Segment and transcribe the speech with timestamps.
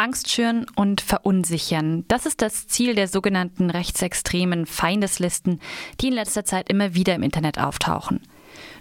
[0.00, 2.06] Angst schüren und verunsichern.
[2.08, 5.60] Das ist das Ziel der sogenannten rechtsextremen Feindeslisten,
[6.00, 8.22] die in letzter Zeit immer wieder im Internet auftauchen.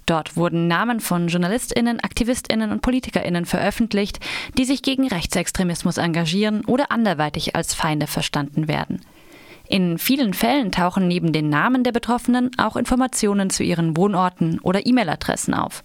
[0.06, 4.20] Dort wurden Namen von Journalistinnen, Aktivistinnen und Politikerinnen veröffentlicht,
[4.58, 9.02] die sich gegen Rechtsextremismus engagieren oder anderweitig als Feinde verstanden werden.
[9.68, 14.86] In vielen Fällen tauchen neben den Namen der Betroffenen auch Informationen zu ihren Wohnorten oder
[14.86, 15.84] E-Mail-Adressen auf.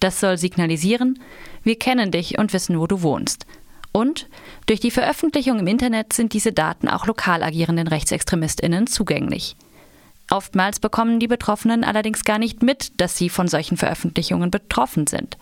[0.00, 1.20] Das soll signalisieren,
[1.62, 3.44] wir kennen dich und wissen, wo du wohnst.
[3.92, 4.28] Und
[4.66, 9.56] durch die Veröffentlichung im Internet sind diese Daten auch lokal agierenden Rechtsextremistinnen zugänglich.
[10.30, 15.36] Oftmals bekommen die Betroffenen allerdings gar nicht mit, dass sie von solchen Veröffentlichungen betroffen sind.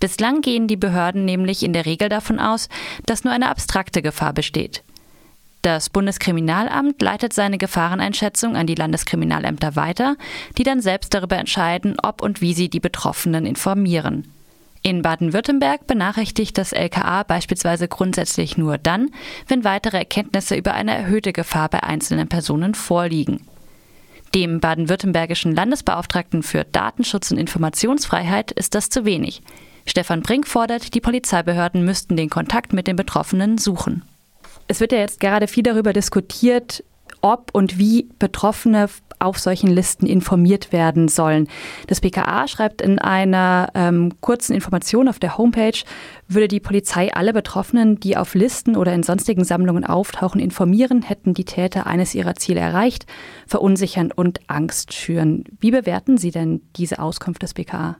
[0.00, 2.68] Bislang gehen die Behörden nämlich in der Regel davon aus,
[3.06, 4.82] dass nur eine abstrakte Gefahr besteht.
[5.62, 10.16] Das Bundeskriminalamt leitet seine Gefahreneinschätzung an die Landeskriminalämter weiter,
[10.58, 14.33] die dann selbst darüber entscheiden, ob und wie sie die Betroffenen informieren.
[14.86, 19.08] In Baden-Württemberg benachrichtigt das LKA beispielsweise grundsätzlich nur dann,
[19.48, 23.46] wenn weitere Erkenntnisse über eine erhöhte Gefahr bei einzelnen Personen vorliegen.
[24.34, 29.40] Dem baden-württembergischen Landesbeauftragten für Datenschutz und Informationsfreiheit ist das zu wenig.
[29.86, 34.02] Stefan Brink fordert, die Polizeibehörden müssten den Kontakt mit den Betroffenen suchen.
[34.68, 36.84] Es wird ja jetzt gerade viel darüber diskutiert,
[37.24, 41.48] ob und wie Betroffene auf solchen Listen informiert werden sollen.
[41.86, 45.78] Das BKA schreibt in einer ähm, kurzen Information auf der Homepage,
[46.28, 51.32] würde die Polizei alle Betroffenen, die auf Listen oder in sonstigen Sammlungen auftauchen, informieren, hätten
[51.32, 53.06] die Täter eines ihrer Ziele erreicht,
[53.46, 55.44] verunsichern und Angst schüren.
[55.60, 57.96] Wie bewerten Sie denn diese Auskunft des BKA?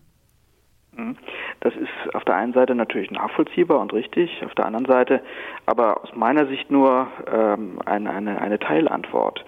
[0.96, 1.16] Mhm.
[1.60, 5.20] Das ist auf der einen Seite natürlich nachvollziehbar und richtig, auf der anderen Seite
[5.66, 9.44] aber aus meiner Sicht nur ähm, eine, eine, eine Teilantwort.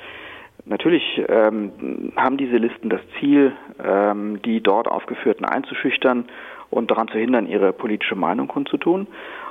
[0.67, 3.53] Natürlich ähm, haben diese Listen das Ziel,
[3.83, 6.27] ähm, die dort Aufgeführten einzuschüchtern
[6.69, 9.07] und daran zu hindern, ihre politische Meinung kundzutun.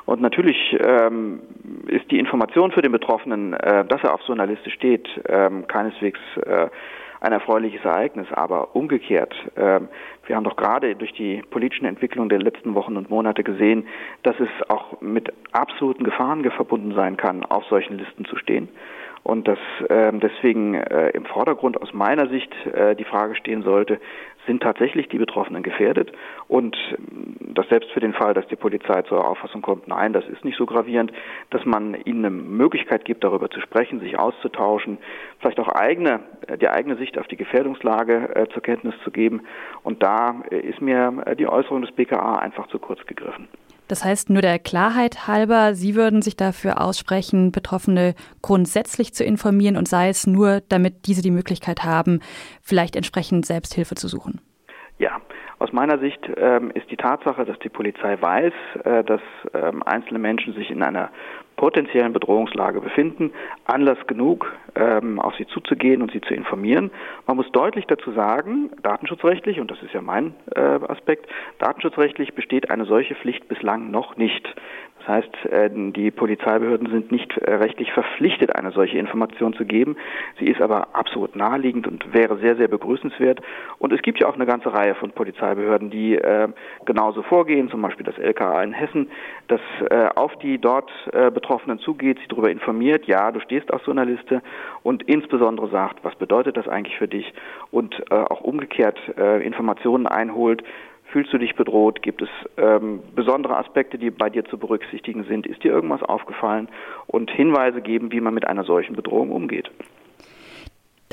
[0.06, 1.40] Und natürlich ähm,
[1.88, 5.66] ist die Information für den Betroffenen, äh, dass er auf so einer Liste steht, ähm,
[5.66, 6.68] keineswegs äh,
[7.26, 9.34] ein erfreuliches Ereignis, aber umgekehrt.
[9.56, 9.82] Äh,
[10.28, 13.88] wir haben doch gerade durch die politischen Entwicklungen der letzten Wochen und Monate gesehen,
[14.22, 18.70] dass es auch mit absoluten Gefahren verbunden sein kann, auf solchen Listen zu stehen
[19.26, 19.58] und dass
[19.90, 24.00] äh, deswegen äh, im Vordergrund aus meiner Sicht äh, die Frage stehen sollte,
[24.46, 26.12] sind tatsächlich die Betroffenen gefährdet
[26.48, 30.28] und ähm, das selbst für den Fall, dass die Polizei zur Auffassung kommt, nein, das
[30.28, 31.12] ist nicht so gravierend,
[31.50, 35.00] dass man ihnen eine Möglichkeit gibt, darüber zu sprechen, sich auszutauschen,
[35.40, 39.42] vielleicht auch eigene, äh, die eigene Sicht auf die Gefährdungslage äh, zur Kenntnis zu geben.
[39.82, 43.48] Und da äh, ist mir äh, die Äußerung des BKA einfach zu kurz gegriffen.
[43.88, 49.78] Das heißt, nur der Klarheit halber, Sie würden sich dafür aussprechen, Betroffene grundsätzlich zu informieren
[49.78, 52.20] und sei es nur, damit diese die Möglichkeit haben,
[52.62, 54.42] vielleicht entsprechend Selbsthilfe zu suchen.
[54.98, 55.20] Ja,
[55.60, 58.54] aus meiner Sicht ähm, ist die Tatsache, dass die Polizei weiß,
[58.86, 59.22] äh, dass
[59.54, 61.10] ähm, einzelne Menschen sich in einer
[61.58, 63.32] potenziellen Bedrohungslage befinden,
[63.66, 66.92] Anlass genug, ähm, auf sie zuzugehen und sie zu informieren.
[67.28, 71.28] Man muss deutlich dazu sagen, datenschutzrechtlich, und das ist ja mein äh, Aspekt,
[71.60, 74.48] datenschutzrechtlich besteht eine solche Pflicht bislang noch nicht.
[75.06, 79.98] Das heißt, äh, die Polizeibehörden sind nicht äh, rechtlich verpflichtet, eine solche Information zu geben.
[80.40, 83.40] Sie ist aber absolut naheliegend und wäre sehr, sehr begrüßenswert.
[83.78, 86.48] Und es gibt ja auch eine ganze Reihe von Polizeibehörden, die äh,
[86.86, 89.10] genauso vorgehen, zum Beispiel das LKA in Hessen,
[89.48, 89.62] das
[90.16, 94.42] auf die dort Betroffenen zugeht, sie darüber informiert, ja, du stehst auf so einer Liste
[94.84, 97.32] und insbesondere sagt, was bedeutet das eigentlich für dich
[97.72, 98.98] und auch umgekehrt
[99.42, 100.64] Informationen einholt,
[101.16, 102.02] Fühlst du dich bedroht?
[102.02, 102.28] Gibt es
[102.58, 105.48] ähm, besondere Aspekte, die bei dir zu berücksichtigen sind?
[105.48, 106.68] Ist dir irgendwas aufgefallen?
[107.08, 109.72] Und Hinweise geben, wie man mit einer solchen Bedrohung umgeht.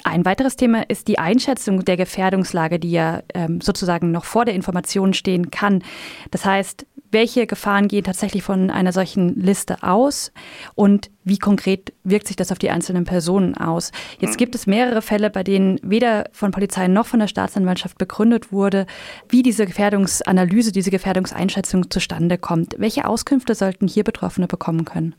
[0.02, 4.56] Ein weiteres Thema ist die Einschätzung der Gefährdungslage, die ja ähm, sozusagen noch vor der
[4.56, 5.84] Information stehen kann.
[6.32, 10.32] Das heißt, welche Gefahren gehen tatsächlich von einer solchen Liste aus
[10.74, 13.92] und wie konkret wirkt sich das auf die einzelnen Personen aus?
[14.18, 18.52] Jetzt gibt es mehrere Fälle, bei denen weder von Polizei noch von der Staatsanwaltschaft begründet
[18.52, 18.86] wurde,
[19.28, 22.74] wie diese Gefährdungsanalyse, diese Gefährdungseinschätzung zustande kommt.
[22.78, 25.14] Welche Auskünfte sollten hier Betroffene bekommen können?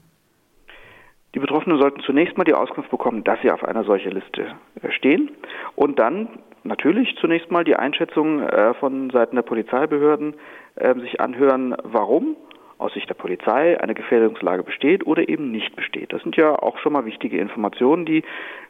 [1.36, 4.92] Die Betroffenen sollten zunächst mal die Auskunft bekommen, dass sie auf einer solchen Liste äh,
[4.92, 5.32] stehen
[5.76, 6.28] und dann
[6.64, 10.36] natürlich zunächst mal die Einschätzung äh, von Seiten der Polizeibehörden
[10.76, 12.36] äh, sich anhören, warum
[12.78, 16.12] aus Sicht der Polizei eine Gefährdungslage besteht oder eben nicht besteht.
[16.12, 18.24] Das sind ja auch schon mal wichtige Informationen, die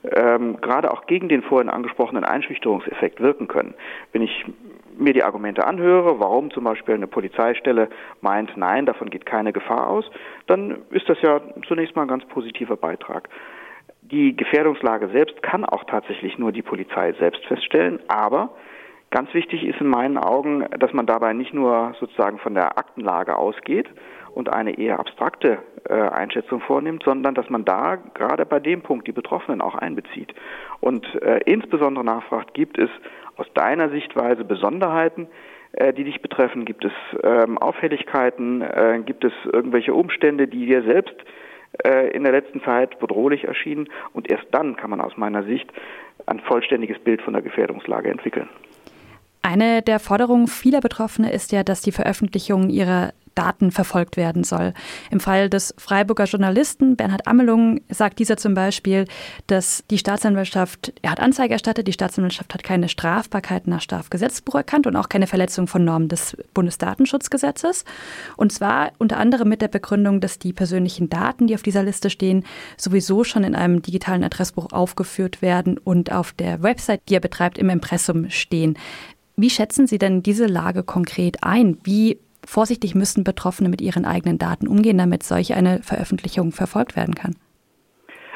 [0.03, 3.73] ähm, gerade auch gegen den vorhin angesprochenen Einschüchterungseffekt wirken können.
[4.11, 4.45] Wenn ich
[4.97, 7.89] mir die Argumente anhöre, warum zum Beispiel eine Polizeistelle
[8.21, 10.05] meint, nein, davon geht keine Gefahr aus,
[10.45, 13.29] dann ist das ja zunächst mal ein ganz positiver Beitrag.
[14.13, 18.51] Die Gefährdungslage selbst kann auch tatsächlich nur die Polizei selbst feststellen, aber
[19.13, 23.35] Ganz wichtig ist in meinen Augen, dass man dabei nicht nur sozusagen von der Aktenlage
[23.35, 23.87] ausgeht
[24.33, 29.07] und eine eher abstrakte äh, Einschätzung vornimmt, sondern dass man da gerade bei dem Punkt
[29.07, 30.33] die Betroffenen auch einbezieht
[30.79, 32.89] und äh, insbesondere nachfragt, gibt es
[33.37, 35.27] aus deiner Sichtweise Besonderheiten,
[35.73, 36.65] äh, die dich betreffen?
[36.65, 38.63] Gibt es ähm, Auffälligkeiten?
[38.63, 41.23] Äh, gibt es irgendwelche Umstände, die dir selbst
[42.13, 43.89] in der letzten Zeit bedrohlich erschienen?
[44.13, 45.69] Und erst dann kann man aus meiner Sicht
[46.25, 48.47] ein vollständiges Bild von der Gefährdungslage entwickeln.
[49.41, 54.73] Eine der Forderungen vieler Betroffener ist ja, dass die Veröffentlichung ihrer Daten verfolgt werden soll.
[55.11, 59.05] Im Fall des Freiburger Journalisten Bernhard Amelung sagt dieser zum Beispiel,
[59.47, 64.87] dass die Staatsanwaltschaft, er hat Anzeige erstattet, die Staatsanwaltschaft hat keine Strafbarkeit nach Strafgesetzbuch erkannt
[64.87, 67.85] und auch keine Verletzung von Normen des Bundesdatenschutzgesetzes.
[68.37, 72.09] Und zwar unter anderem mit der Begründung, dass die persönlichen Daten, die auf dieser Liste
[72.09, 72.45] stehen,
[72.77, 77.57] sowieso schon in einem digitalen Adressbuch aufgeführt werden und auf der Website, die er betreibt,
[77.57, 78.77] im Impressum stehen.
[79.35, 81.77] Wie schätzen Sie denn diese Lage konkret ein?
[81.83, 87.15] Wie vorsichtig müssen Betroffene mit ihren eigenen Daten umgehen, damit solch eine Veröffentlichung verfolgt werden
[87.15, 87.35] kann?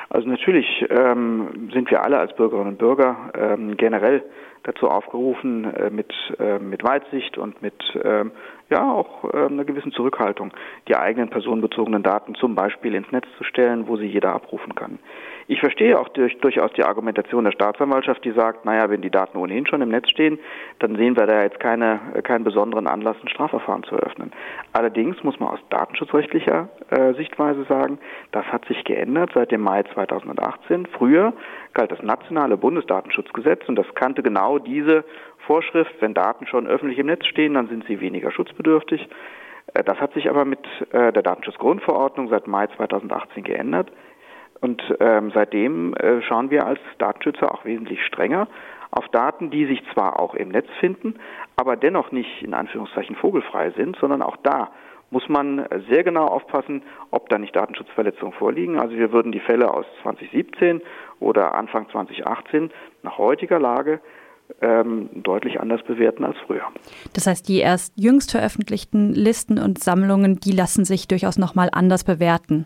[0.10, 4.24] Also natürlich ähm, sind wir alle als Bürgerinnen und Bürger ähm, generell
[4.68, 7.74] dazu aufgerufen, äh, mit, äh, mit Weitsicht und mit
[8.04, 8.32] ähm,
[8.70, 10.52] ja auch äh, einer gewissen Zurückhaltung
[10.90, 15.00] die eigenen personenbezogenen Daten zum Beispiel ins Netz zu stellen, wo sie jeder abrufen kann.
[15.50, 19.38] Ich verstehe auch durch, durchaus die Argumentation der Staatsanwaltschaft, die sagt, naja, wenn die Daten
[19.38, 20.40] ohnehin schon im Netz stehen,
[20.80, 24.34] dann sehen wir da jetzt keine, keinen besonderen Anlass, ein Strafverfahren zu eröffnen.
[24.74, 28.00] Allerdings muss man aus datenschutzrechtlicher äh, Sichtweise sagen,
[28.34, 30.88] das hat sich geändert seit dem Mai 2018.
[30.88, 31.32] Früher
[31.74, 35.04] galt das nationale Bundesdatenschutzgesetz und das kannte genau diese
[35.46, 39.08] Vorschrift, wenn Daten schon öffentlich im Netz stehen, dann sind sie weniger schutzbedürftig.
[39.74, 43.92] Äh, das hat sich aber mit äh, der Datenschutzgrundverordnung seit Mai 2018 geändert.
[44.60, 48.48] Und ähm, seitdem äh, schauen wir als Datenschützer auch wesentlich strenger
[48.90, 51.16] auf Daten, die sich zwar auch im Netz finden,
[51.56, 54.72] aber dennoch nicht in Anführungszeichen vogelfrei sind, sondern auch da
[55.10, 58.80] muss man sehr genau aufpassen, ob da nicht Datenschutzverletzungen vorliegen.
[58.80, 60.82] Also wir würden die Fälle aus 2017
[61.20, 62.72] oder Anfang 2018
[63.04, 64.02] nach heutiger Lage
[64.62, 66.64] ähm, deutlich anders bewerten als früher.
[67.14, 72.04] Das heißt, die erst jüngst veröffentlichten Listen und Sammlungen, die lassen sich durchaus nochmal anders
[72.04, 72.66] bewerten.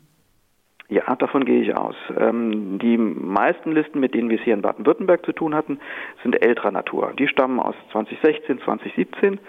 [0.91, 1.95] Ja, davon gehe ich aus.
[2.19, 5.79] Ähm, die meisten Listen, mit denen wir es hier in Baden-Württemberg zu tun hatten,
[6.21, 7.13] sind älterer Natur.
[7.17, 9.39] Die stammen aus 2016, 2017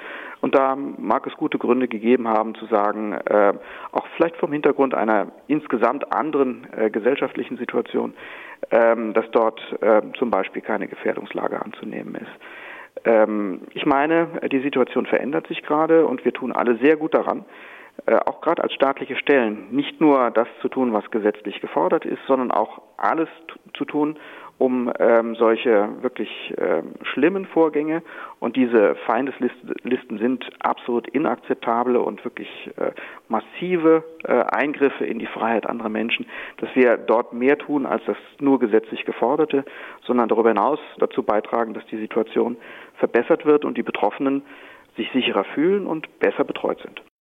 [0.41, 3.55] und da mag es gute Gründe gegeben haben zu sagen, äh,
[3.91, 8.15] auch vielleicht vom Hintergrund einer insgesamt anderen äh, gesellschaftlichen Situation,
[8.71, 13.05] äh, dass dort äh, zum Beispiel keine Gefährdungslage anzunehmen ist.
[13.05, 17.45] Ähm, ich meine, die Situation verändert sich gerade und wir tun alle sehr gut daran,
[18.27, 22.51] auch gerade als staatliche Stellen nicht nur das zu tun, was gesetzlich gefordert ist, sondern
[22.51, 23.29] auch alles
[23.75, 24.19] zu tun,
[24.63, 28.03] um ähm, solche wirklich ähm, schlimmen Vorgänge
[28.39, 32.93] und diese Feindeslisten sind absolut inakzeptable und wirklich äh,
[33.29, 36.27] massive äh, Eingriffe in die Freiheit anderer Menschen,
[36.59, 39.65] dass wir dort mehr tun als das nur gesetzlich geforderte,
[40.07, 42.57] sondern darüber hinaus dazu beitragen, dass die Situation
[42.99, 44.43] verbessert wird und die Betroffenen
[44.97, 47.03] sich sicherer fühlen und besser betreut sind.